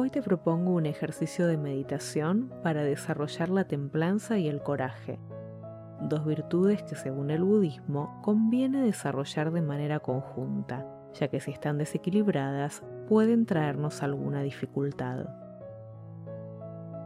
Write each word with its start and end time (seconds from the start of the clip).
Hoy 0.00 0.10
te 0.10 0.22
propongo 0.22 0.74
un 0.74 0.86
ejercicio 0.86 1.48
de 1.48 1.56
meditación 1.56 2.52
para 2.62 2.84
desarrollar 2.84 3.48
la 3.48 3.64
templanza 3.64 4.38
y 4.38 4.46
el 4.46 4.62
coraje, 4.62 5.18
dos 6.00 6.24
virtudes 6.24 6.84
que 6.84 6.94
según 6.94 7.32
el 7.32 7.42
budismo 7.42 8.20
conviene 8.22 8.80
desarrollar 8.80 9.50
de 9.50 9.60
manera 9.60 9.98
conjunta, 9.98 10.86
ya 11.14 11.26
que 11.26 11.40
si 11.40 11.50
están 11.50 11.78
desequilibradas 11.78 12.84
pueden 13.08 13.44
traernos 13.44 14.04
alguna 14.04 14.42
dificultad. 14.42 15.26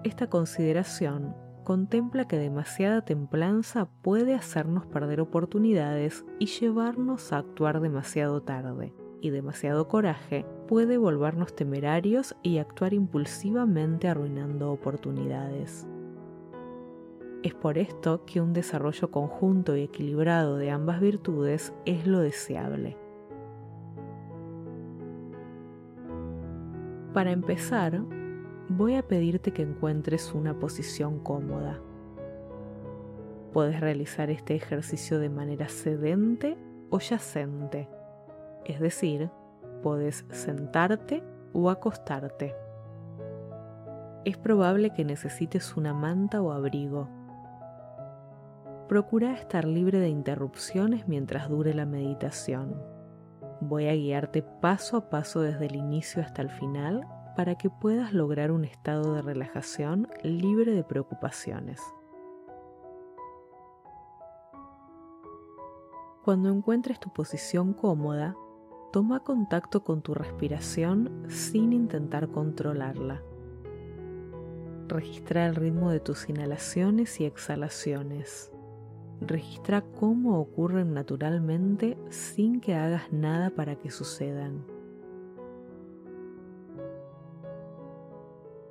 Esta 0.04 0.26
consideración 0.26 1.34
contempla 1.64 2.28
que 2.28 2.36
demasiada 2.36 3.06
templanza 3.06 3.88
puede 4.02 4.34
hacernos 4.34 4.84
perder 4.84 5.22
oportunidades 5.22 6.26
y 6.38 6.44
llevarnos 6.44 7.32
a 7.32 7.38
actuar 7.38 7.80
demasiado 7.80 8.42
tarde, 8.42 8.92
y 9.22 9.30
demasiado 9.30 9.86
coraje 9.86 10.44
puede 10.66 10.98
volvernos 10.98 11.54
temerarios 11.54 12.34
y 12.42 12.58
actuar 12.58 12.92
impulsivamente 12.92 14.08
arruinando 14.08 14.72
oportunidades. 14.72 15.86
Es 17.44 17.54
por 17.54 17.78
esto 17.78 18.24
que 18.26 18.40
un 18.40 18.52
desarrollo 18.52 19.10
conjunto 19.10 19.76
y 19.76 19.82
equilibrado 19.82 20.56
de 20.56 20.70
ambas 20.70 21.00
virtudes 21.00 21.72
es 21.86 22.06
lo 22.06 22.18
deseable. 22.18 22.96
Para 27.14 27.30
empezar, 27.30 28.02
voy 28.68 28.96
a 28.96 29.06
pedirte 29.06 29.52
que 29.52 29.62
encuentres 29.62 30.34
una 30.34 30.58
posición 30.58 31.20
cómoda. 31.20 31.80
Puedes 33.52 33.80
realizar 33.80 34.30
este 34.30 34.56
ejercicio 34.56 35.18
de 35.20 35.28
manera 35.28 35.68
sedente 35.68 36.56
o 36.90 36.98
yacente, 36.98 37.88
es 38.64 38.80
decir, 38.80 39.30
puedes 39.82 40.24
sentarte 40.30 41.22
o 41.52 41.70
acostarte. 41.70 42.54
Es 44.24 44.36
probable 44.36 44.90
que 44.90 45.04
necesites 45.04 45.76
una 45.76 45.92
manta 45.92 46.40
o 46.40 46.52
abrigo. 46.52 47.08
Procura 48.88 49.32
estar 49.32 49.64
libre 49.64 49.98
de 49.98 50.08
interrupciones 50.08 51.08
mientras 51.08 51.48
dure 51.48 51.74
la 51.74 51.86
meditación. 51.86 52.80
Voy 53.60 53.88
a 53.88 53.94
guiarte 53.94 54.42
paso 54.42 54.96
a 54.96 55.10
paso 55.10 55.40
desde 55.40 55.66
el 55.66 55.76
inicio 55.76 56.22
hasta 56.22 56.42
el 56.42 56.50
final 56.50 57.06
para 57.36 57.56
que 57.56 57.70
puedas 57.70 58.12
lograr 58.12 58.50
un 58.50 58.64
estado 58.64 59.14
de 59.14 59.22
relajación 59.22 60.08
libre 60.22 60.72
de 60.74 60.84
preocupaciones. 60.84 61.80
Cuando 66.24 66.50
encuentres 66.50 67.00
tu 67.00 67.12
posición 67.12 67.72
cómoda, 67.72 68.36
toma 68.92 69.20
contacto 69.20 69.82
con 69.82 70.02
tu 70.02 70.12
respiración 70.12 71.24
sin 71.28 71.72
intentar 71.72 72.28
controlarla. 72.28 73.22
Registra 74.86 75.46
el 75.46 75.54
ritmo 75.56 75.90
de 75.90 75.98
tus 75.98 76.28
inhalaciones 76.28 77.18
y 77.18 77.24
exhalaciones. 77.24 78.52
Registra 79.22 79.80
cómo 79.80 80.38
ocurren 80.38 80.92
naturalmente 80.92 81.96
sin 82.10 82.60
que 82.60 82.74
hagas 82.74 83.10
nada 83.12 83.48
para 83.48 83.76
que 83.76 83.90
sucedan. 83.90 84.66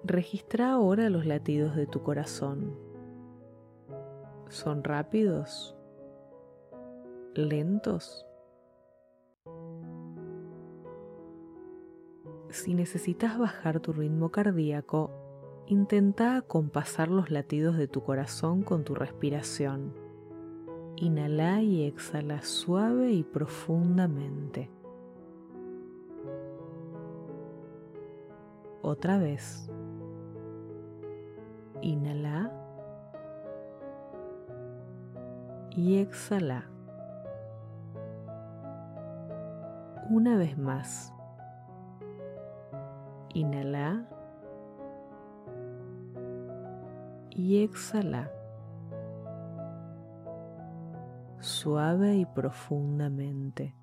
Registra 0.03 0.71
ahora 0.71 1.09
los 1.09 1.25
latidos 1.25 1.75
de 1.75 1.87
tu 1.87 2.03
corazón. 2.03 2.75
¿Son 4.49 4.83
rápidos? 4.83 5.75
¿Lentos? 7.33 8.27
Si 12.51 12.73
necesitas 12.73 13.39
bajar 13.39 13.79
tu 13.79 13.93
ritmo 13.93 14.29
cardíaco, 14.29 15.09
intenta 15.67 16.35
acompasar 16.35 17.07
los 17.07 17.31
latidos 17.31 17.77
de 17.77 17.87
tu 17.87 18.03
corazón 18.03 18.61
con 18.61 18.83
tu 18.83 18.93
respiración. 18.93 19.93
Inhala 20.97 21.61
y 21.61 21.85
exhala 21.85 22.41
suave 22.41 23.13
y 23.13 23.23
profundamente. 23.23 24.69
Otra 28.81 29.17
vez. 29.17 29.69
Inhala 31.81 32.51
y 35.71 35.99
exhala. 35.99 36.69
Una 40.09 40.35
vez 40.35 40.57
más. 40.57 41.13
Inhala 43.33 44.07
y 47.31 47.63
exhala. 47.63 48.31
Suave 51.39 52.15
y 52.17 52.25
profundamente. 52.25 53.75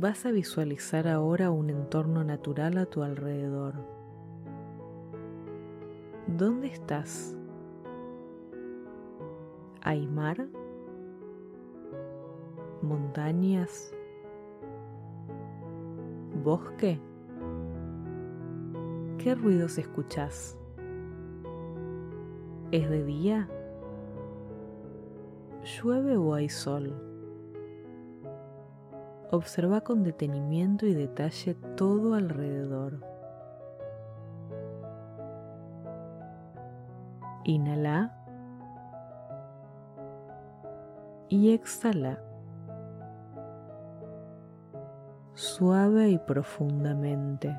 vas 0.00 0.24
a 0.24 0.30
visualizar 0.30 1.06
ahora 1.06 1.50
un 1.50 1.68
entorno 1.68 2.24
natural 2.24 2.78
a 2.78 2.86
tu 2.86 3.02
alrededor. 3.02 3.74
¿Dónde 6.26 6.68
estás? 6.68 7.36
¿Hay 9.82 10.06
mar? 10.06 10.48
¿Montañas? 12.80 13.94
¿Bosque? 16.42 17.00
¿Qué 19.18 19.34
ruidos 19.36 19.78
escuchas? 19.78 20.58
¿Es 22.72 22.90
de 22.90 23.04
día? 23.04 23.48
¿Llueve 25.62 26.16
o 26.16 26.34
hay 26.34 26.48
sol? 26.48 27.00
Observa 29.30 29.82
con 29.82 30.02
detenimiento 30.02 30.84
y 30.86 30.94
detalle 30.94 31.54
todo 31.76 32.14
alrededor. 32.14 33.00
Inhala 37.44 38.18
y 41.28 41.52
exhala. 41.52 42.31
Suave 45.34 46.10
y 46.10 46.18
profundamente. 46.18 47.56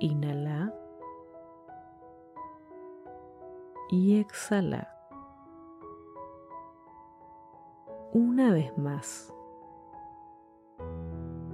Inhala 0.00 0.72
y 3.90 4.20
exhala. 4.20 4.98
una 8.12 8.52
vez 8.52 8.76
más. 8.78 9.32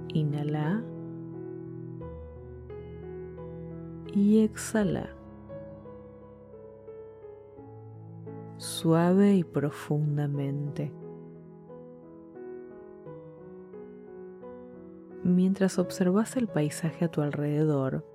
Inhala 0.09 0.83
y 4.13 4.43
exhala. 4.43 5.09
Suave 8.57 9.35
y 9.35 9.43
profundamente. 9.43 10.91
Mientras 15.25 15.79
observas 15.79 16.37
el 16.37 16.47
paisaje 16.47 17.05
a 17.05 17.07
tu 17.07 17.23
alrededor, 17.23 18.05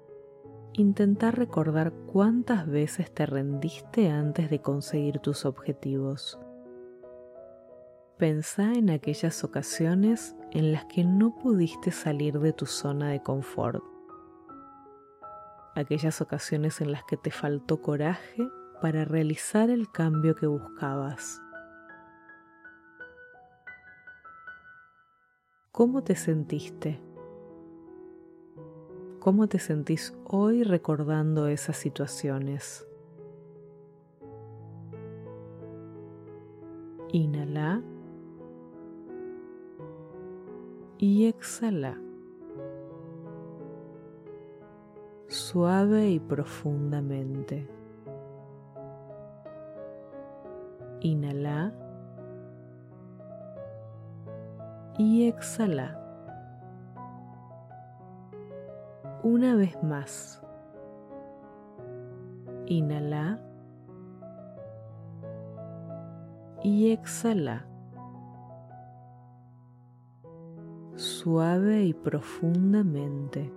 intenta 0.75 1.33
recordar 1.33 1.93
cuántas 2.07 2.69
veces 2.69 3.13
te 3.13 3.27
rendiste 3.27 4.09
antes 4.09 4.49
de 4.49 4.61
conseguir 4.61 5.19
tus 5.19 5.45
objetivos. 5.45 6.39
Pensá 8.17 8.75
en 8.75 8.91
aquellas 8.91 9.43
ocasiones 9.43 10.37
en 10.53 10.71
las 10.71 10.85
que 10.85 11.03
no 11.03 11.35
pudiste 11.37 11.91
salir 11.91 12.39
de 12.39 12.53
tu 12.53 12.67
zona 12.67 13.09
de 13.09 13.21
confort. 13.21 13.83
Aquellas 15.75 16.21
ocasiones 16.21 16.81
en 16.81 16.93
las 16.93 17.03
que 17.03 17.17
te 17.17 17.33
faltó 17.33 17.83
coraje 17.83 18.49
para 18.81 19.05
realizar 19.05 19.69
el 19.69 19.91
cambio 19.91 20.37
que 20.37 20.47
buscabas. 20.47 21.43
¿Cómo 25.73 26.03
te 26.03 26.17
sentiste? 26.17 27.01
¿Cómo 29.21 29.47
te 29.47 29.61
sentís 29.61 30.13
hoy 30.25 30.65
recordando 30.65 31.47
esas 31.47 31.77
situaciones? 31.77 32.89
Inhala 37.13 37.83
y 40.99 41.27
exhala. 41.27 41.97
Suave 45.29 46.11
y 46.11 46.19
profundamente. 46.19 47.69
Inhala 51.01 51.90
y 55.01 55.29
exhala. 55.29 55.99
Una 59.23 59.55
vez 59.55 59.83
más. 59.83 60.43
Inhala 62.67 63.41
y 66.63 66.93
exhala. 66.93 67.65
Suave 70.97 71.85
y 71.85 71.95
profundamente. 71.95 73.51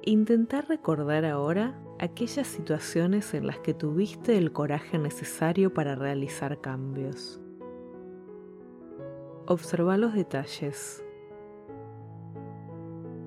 Intentar 0.00 0.66
recordar 0.68 1.26
ahora 1.26 1.74
aquellas 1.98 2.46
situaciones 2.46 3.34
en 3.34 3.46
las 3.46 3.58
que 3.58 3.74
tuviste 3.74 4.36
el 4.36 4.52
coraje 4.52 4.98
necesario 4.98 5.72
para 5.72 5.94
realizar 5.94 6.60
cambios. 6.60 7.40
Observa 9.46 9.96
los 9.96 10.14
detalles. 10.14 11.04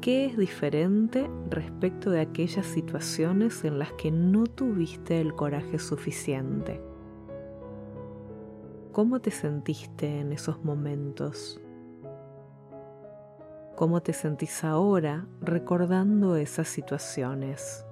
¿Qué 0.01 0.25
es 0.25 0.37
diferente 0.37 1.29
respecto 1.49 2.09
de 2.09 2.21
aquellas 2.21 2.65
situaciones 2.65 3.63
en 3.63 3.79
las 3.79 3.91
que 3.93 4.11
no 4.11 4.45
tuviste 4.45 5.19
el 5.19 5.35
coraje 5.35 5.79
suficiente? 5.79 6.81
¿Cómo 8.91 9.19
te 9.19 9.31
sentiste 9.31 10.19
en 10.19 10.31
esos 10.31 10.63
momentos? 10.63 11.61
cómo 13.79 14.01
te 14.01 14.11
sentís 14.11 14.65
ahora 14.65 15.25
recordando 15.39 16.35
esas 16.35 16.67
situaciones. 16.67 17.85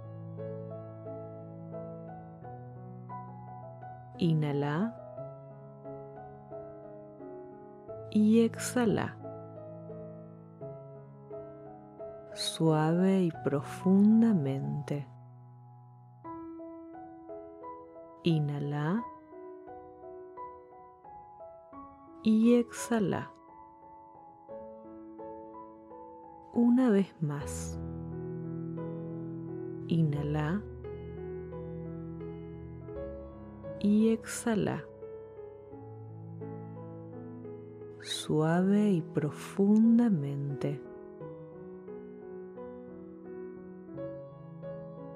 Inhala 4.18 4.96
y 8.12 8.42
exhala. 8.42 9.18
Suave 12.34 13.24
y 13.24 13.32
profundamente. 13.44 15.08
Inhala 18.24 19.04
y 22.24 22.56
exhala. 22.56 23.32
una 26.58 26.90
vez 26.90 27.14
más. 27.22 27.80
Inhala 29.88 30.60
y 33.80 34.10
exhala. 34.10 34.84
Suave 38.02 38.92
y 38.92 39.02
profundamente. 39.02 40.82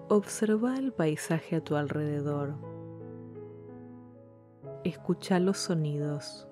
Observa 0.09 0.77
el 0.77 0.91
paisaje 0.91 1.55
a 1.55 1.63
tu 1.63 1.75
alrededor. 1.75 2.55
Escucha 4.83 5.39
los 5.39 5.57
sonidos. 5.57 6.50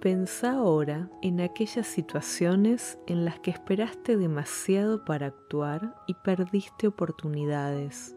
Pensa 0.00 0.52
ahora 0.52 1.10
en 1.22 1.40
aquellas 1.40 1.86
situaciones 1.86 2.98
en 3.06 3.24
las 3.24 3.40
que 3.40 3.50
esperaste 3.50 4.16
demasiado 4.16 5.04
para 5.04 5.26
actuar 5.26 5.96
y 6.06 6.14
perdiste 6.14 6.86
oportunidades. 6.86 8.14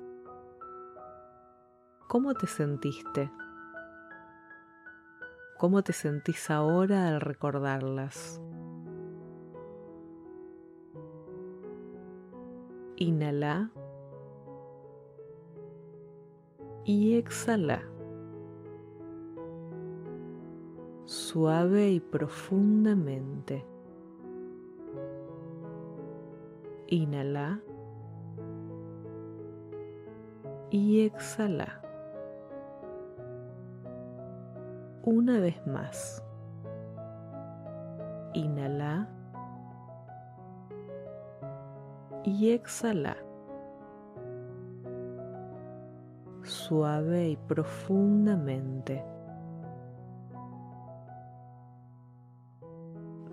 ¿Cómo 2.10 2.34
te 2.34 2.48
sentiste? 2.48 3.32
¿Cómo 5.58 5.82
te 5.82 5.94
sentís 5.94 6.50
ahora 6.50 7.08
al 7.08 7.22
recordarlas? 7.22 8.42
Inhala 12.98 13.72
y 16.84 17.16
exhala. 17.16 17.84
Suave 21.10 21.90
y 21.90 22.00
profundamente. 22.00 23.66
Inhala 26.86 27.60
y 30.70 31.02
exhala. 31.02 31.82
Una 35.04 35.40
vez 35.40 35.66
más. 35.66 36.24
Inhala 38.36 39.10
y 42.24 42.52
exhala. 42.52 43.18
Suave 46.44 47.30
y 47.30 47.36
profundamente. 47.36 49.04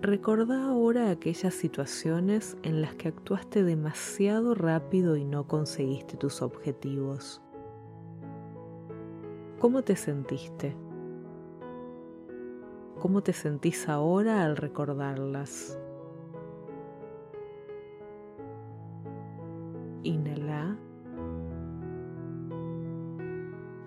Recordá 0.01 0.65
ahora 0.65 1.09
aquellas 1.09 1.55
situaciones 1.55 2.55
en 2.61 2.81
las 2.81 2.93
que 2.95 3.07
actuaste 3.07 3.63
demasiado 3.63 4.53
rápido 4.53 5.17
y 5.17 5.25
no 5.25 5.47
conseguiste 5.47 6.17
tus 6.17 6.43
objetivos. 6.43 7.41
¿Cómo 9.57 9.81
te 9.81 9.95
sentiste? 9.95 10.75
¿Cómo 12.99 13.23
te 13.23 13.33
sentís 13.33 13.89
ahora 13.89 14.43
al 14.43 14.55
recordarlas? 14.55 15.79
Inhala 20.03 20.77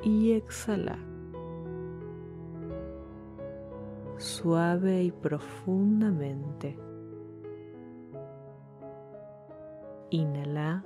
y 0.03 0.33
exhala. 0.33 1.10
Suave 4.21 5.03
y 5.05 5.11
profundamente. 5.13 6.79
Inhala 10.11 10.85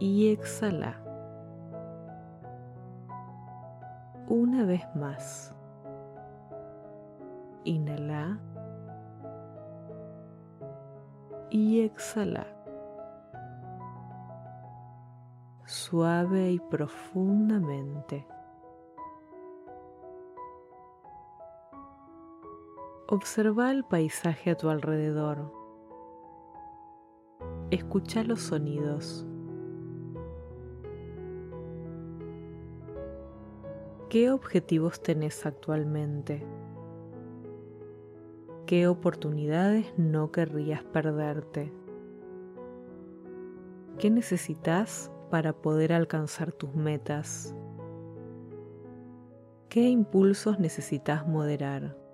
y 0.00 0.32
exhala. 0.32 1.00
Una 4.28 4.64
vez 4.64 4.82
más. 4.96 5.54
Inhala 7.64 8.40
y 11.50 11.82
exhala. 11.82 12.46
Suave 15.64 16.52
y 16.52 16.58
profundamente. 16.58 18.26
Observa 23.10 23.70
el 23.70 23.84
paisaje 23.84 24.50
a 24.50 24.54
tu 24.54 24.68
alrededor. 24.68 25.50
Escucha 27.70 28.22
los 28.22 28.42
sonidos. 28.42 29.26
¿Qué 34.10 34.30
objetivos 34.30 35.02
tenés 35.02 35.46
actualmente? 35.46 36.46
¿Qué 38.66 38.86
oportunidades 38.86 39.86
no 39.96 40.30
querrías 40.30 40.84
perderte? 40.84 41.72
¿Qué 43.98 44.10
necesitas 44.10 45.10
para 45.30 45.54
poder 45.54 45.94
alcanzar 45.94 46.52
tus 46.52 46.74
metas? 46.74 47.56
¿Qué 49.70 49.88
impulsos 49.88 50.60
necesitas 50.60 51.26
moderar? 51.26 52.07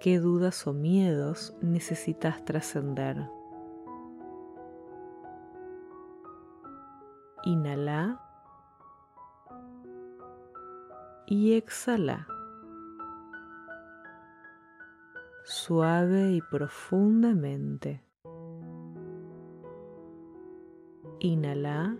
Qué 0.00 0.18
dudas 0.18 0.66
o 0.66 0.72
miedos 0.72 1.54
necesitas 1.60 2.44
trascender. 2.44 3.28
Inhala 7.44 8.20
y 11.26 11.54
exhala. 11.54 12.26
Suave 15.44 16.32
y 16.32 16.40
profundamente. 16.40 18.02
Inhala 21.20 21.96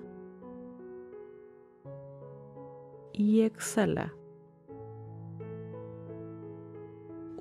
y 3.12 3.42
exhala. 3.42 4.14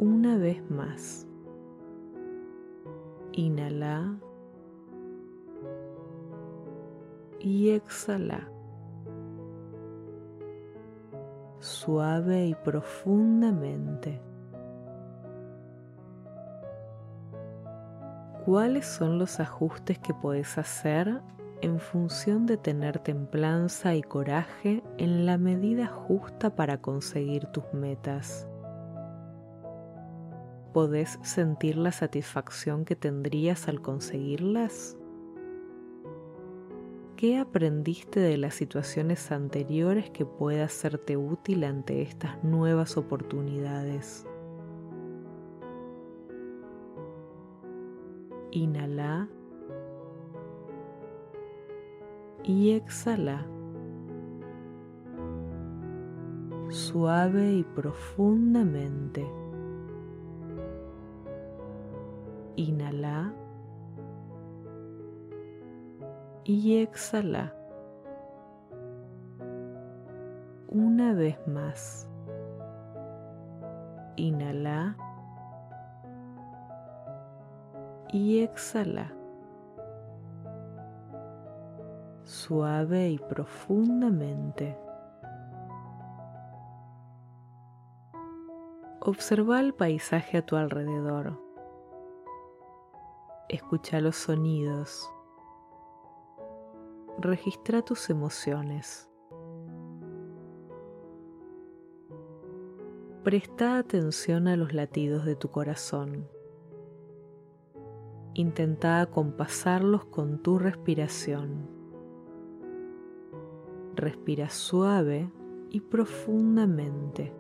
Una 0.04 0.38
vez 0.38 0.62
más. 0.70 1.26
Inhala 3.32 4.18
y 7.40 7.70
exhala. 7.70 8.50
Suave 11.60 12.48
y 12.48 12.56
profundamente. 12.56 14.22
¿Cuáles 18.46 18.86
son 18.86 19.20
los 19.20 19.40
ajustes 19.40 20.00
que 20.00 20.14
puedes 20.14 20.58
hacer 20.58 21.22
en 21.62 21.80
función 21.80 22.46
de 22.46 22.58
tener 22.58 23.00
templanza 23.00 23.96
y 23.96 24.02
coraje 24.02 24.84
en 24.98 25.26
la 25.26 25.38
medida 25.38 25.88
justa 25.88 26.54
para 26.54 26.82
conseguir 26.82 27.46
tus 27.46 27.64
metas? 27.72 28.50
¿Podés 30.74 31.20
sentir 31.22 31.78
la 31.78 31.92
satisfacción 31.92 32.84
que 32.84 32.96
tendrías 32.96 33.68
al 33.68 33.80
conseguirlas? 33.80 34.98
¿Qué 37.16 37.38
aprendiste 37.38 38.20
de 38.20 38.38
las 38.38 38.56
situaciones 38.56 39.32
anteriores 39.32 40.10
que 40.10 40.26
pueda 40.26 40.68
serte 40.70 41.16
útil 41.16 41.64
ante 41.64 42.02
estas 42.02 42.44
nuevas 42.44 42.98
oportunidades? 42.98 44.26
Inhala 48.50 49.30
y 52.44 52.72
exhala. 52.72 53.46
Suave 56.70 57.54
y 57.54 57.64
profundamente. 57.64 59.43
Inhala 62.56 63.34
y 66.44 66.78
exhala. 66.78 67.54
Una 70.68 71.14
vez 71.14 71.38
más. 71.48 72.08
Inhala 74.16 74.96
y 78.12 78.44
exhala. 78.44 79.12
Suave 82.22 83.10
y 83.10 83.18
profundamente. 83.18 84.78
Observa 89.00 89.60
el 89.60 89.74
paisaje 89.74 90.38
a 90.38 90.46
tu 90.46 90.56
alrededor. 90.56 91.43
Escucha 93.54 94.02
los 94.02 94.16
sonidos. 94.16 95.14
Registra 97.20 97.84
tus 97.84 98.10
emociones. 98.10 99.08
Presta 103.24 103.78
atención 103.78 104.48
a 104.48 104.58
los 104.58 104.74
latidos 104.74 105.24
de 105.24 105.36
tu 105.36 105.52
corazón. 105.52 106.28
Intenta 108.34 109.02
acompasarlos 109.02 110.04
con 110.06 110.42
tu 110.42 110.58
respiración. 110.58 111.70
Respira 113.96 114.50
suave 114.50 115.32
y 115.70 115.80
profundamente. 115.80 117.32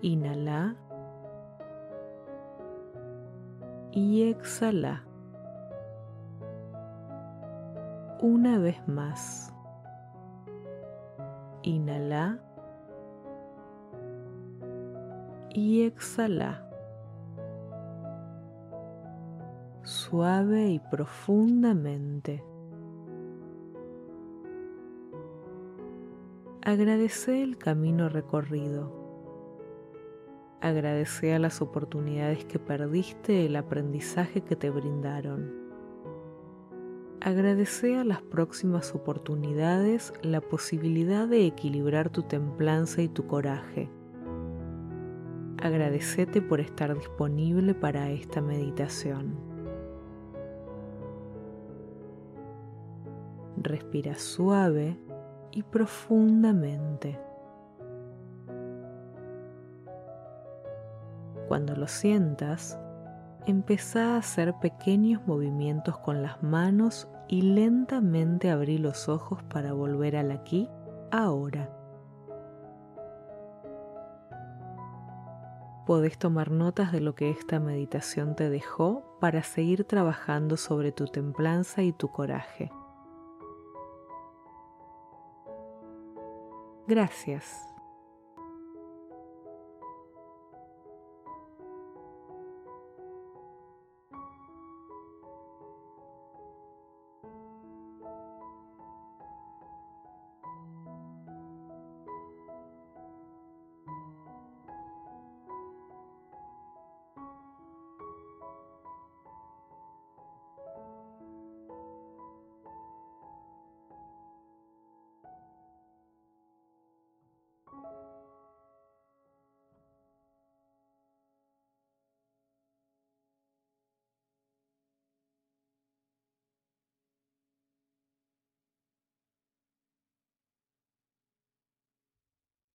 Inhala 0.00 0.76
y 3.94 4.24
exhala. 4.24 5.04
Una 8.20 8.58
vez 8.58 8.86
más. 8.88 9.54
Inhala 11.62 12.40
y 15.50 15.82
exhala. 15.82 16.60
suave 19.84 20.70
y 20.70 20.78
profundamente. 20.78 22.42
Agradece 26.62 27.42
el 27.42 27.58
camino 27.58 28.08
recorrido. 28.08 29.03
Agradece 30.64 31.34
a 31.34 31.38
las 31.38 31.60
oportunidades 31.60 32.46
que 32.46 32.58
perdiste 32.58 33.44
el 33.44 33.56
aprendizaje 33.56 34.40
que 34.40 34.56
te 34.56 34.70
brindaron. 34.70 35.52
Agradece 37.20 37.98
a 37.98 38.04
las 38.04 38.22
próximas 38.22 38.94
oportunidades 38.94 40.14
la 40.22 40.40
posibilidad 40.40 41.28
de 41.28 41.44
equilibrar 41.44 42.08
tu 42.08 42.22
templanza 42.22 43.02
y 43.02 43.08
tu 43.08 43.26
coraje. 43.26 43.90
Agradecete 45.62 46.40
por 46.40 46.60
estar 46.60 46.96
disponible 46.96 47.74
para 47.74 48.10
esta 48.10 48.40
meditación. 48.40 49.36
respira 53.56 54.14
suave 54.14 54.98
y 55.52 55.62
profundamente. 55.62 57.18
Cuando 61.54 61.76
lo 61.76 61.86
sientas, 61.86 62.80
empieza 63.46 64.14
a 64.14 64.16
hacer 64.16 64.54
pequeños 64.54 65.24
movimientos 65.24 65.96
con 65.98 66.20
las 66.20 66.42
manos 66.42 67.08
y 67.28 67.42
lentamente 67.42 68.50
abrí 68.50 68.76
los 68.76 69.08
ojos 69.08 69.40
para 69.44 69.72
volver 69.72 70.16
al 70.16 70.32
aquí, 70.32 70.68
ahora. 71.12 71.70
Podés 75.86 76.18
tomar 76.18 76.50
notas 76.50 76.90
de 76.90 77.00
lo 77.00 77.14
que 77.14 77.30
esta 77.30 77.60
meditación 77.60 78.34
te 78.34 78.50
dejó 78.50 79.16
para 79.20 79.44
seguir 79.44 79.84
trabajando 79.84 80.56
sobre 80.56 80.90
tu 80.90 81.06
templanza 81.06 81.84
y 81.84 81.92
tu 81.92 82.08
coraje. 82.08 82.72
Gracias. 86.88 87.73